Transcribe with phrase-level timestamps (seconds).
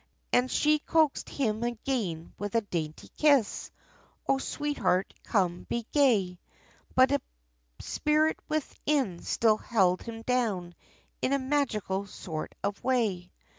[0.33, 3.69] And she coaxed him again, with a dainty kiss,
[4.27, 6.39] "Oh, sweetheart, come, be gay!"
[6.95, 7.21] But a
[7.79, 10.73] spirit within, still held him down,
[11.21, 13.31] In a magical sort of way.